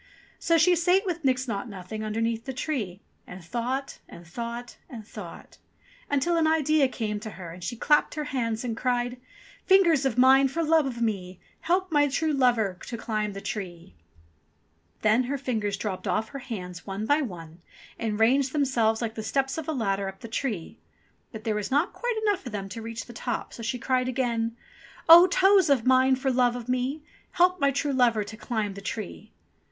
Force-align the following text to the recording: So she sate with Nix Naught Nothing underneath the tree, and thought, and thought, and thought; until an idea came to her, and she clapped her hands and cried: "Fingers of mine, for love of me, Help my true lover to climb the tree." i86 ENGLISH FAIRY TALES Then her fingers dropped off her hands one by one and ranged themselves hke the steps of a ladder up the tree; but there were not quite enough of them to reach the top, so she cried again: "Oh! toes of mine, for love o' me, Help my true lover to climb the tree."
So 0.39 0.57
she 0.57 0.75
sate 0.75 1.05
with 1.05 1.23
Nix 1.23 1.47
Naught 1.47 1.69
Nothing 1.69 2.03
underneath 2.03 2.45
the 2.45 2.53
tree, 2.53 3.01
and 3.27 3.45
thought, 3.45 3.99
and 4.09 4.25
thought, 4.25 4.77
and 4.89 5.07
thought; 5.07 5.59
until 6.09 6.37
an 6.37 6.47
idea 6.47 6.87
came 6.87 7.19
to 7.19 7.29
her, 7.29 7.51
and 7.51 7.63
she 7.63 7.75
clapped 7.77 8.15
her 8.15 8.23
hands 8.23 8.63
and 8.63 8.75
cried: 8.75 9.21
"Fingers 9.67 10.03
of 10.03 10.17
mine, 10.17 10.47
for 10.47 10.63
love 10.63 10.87
of 10.87 11.03
me, 11.03 11.39
Help 11.59 11.91
my 11.91 12.07
true 12.07 12.33
lover 12.33 12.79
to 12.87 12.97
climb 12.97 13.33
the 13.33 13.41
tree." 13.41 13.93
i86 13.93 13.97
ENGLISH 14.07 15.03
FAIRY 15.03 15.03
TALES 15.03 15.03
Then 15.03 15.23
her 15.25 15.37
fingers 15.37 15.77
dropped 15.77 16.07
off 16.07 16.29
her 16.29 16.39
hands 16.39 16.87
one 16.87 17.05
by 17.05 17.21
one 17.21 17.61
and 17.99 18.19
ranged 18.19 18.53
themselves 18.53 19.01
hke 19.01 19.13
the 19.13 19.21
steps 19.21 19.59
of 19.59 19.67
a 19.67 19.71
ladder 19.71 20.07
up 20.07 20.21
the 20.21 20.27
tree; 20.27 20.79
but 21.31 21.43
there 21.43 21.53
were 21.53 21.61
not 21.69 21.93
quite 21.93 22.17
enough 22.23 22.43
of 22.47 22.51
them 22.51 22.67
to 22.69 22.81
reach 22.81 23.05
the 23.05 23.13
top, 23.13 23.53
so 23.53 23.61
she 23.61 23.77
cried 23.77 24.07
again: 24.09 24.57
"Oh! 25.07 25.27
toes 25.27 25.69
of 25.69 25.85
mine, 25.85 26.15
for 26.15 26.31
love 26.31 26.55
o' 26.55 26.65
me, 26.67 27.03
Help 27.33 27.59
my 27.59 27.69
true 27.69 27.93
lover 27.93 28.23
to 28.23 28.35
climb 28.35 28.73
the 28.73 28.81
tree." 28.81 29.31